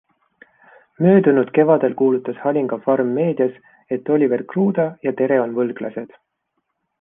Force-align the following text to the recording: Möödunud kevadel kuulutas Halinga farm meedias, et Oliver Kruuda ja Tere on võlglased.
Möödunud 1.07 1.51
kevadel 1.57 1.93
kuulutas 1.99 2.39
Halinga 2.45 2.79
farm 2.87 3.11
meedias, 3.19 3.59
et 3.99 4.11
Oliver 4.17 4.43
Kruuda 4.55 4.87
ja 5.09 5.15
Tere 5.21 5.39
on 5.45 5.55
võlglased. 5.61 6.19